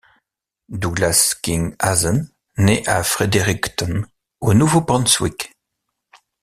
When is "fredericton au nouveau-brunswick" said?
3.03-5.53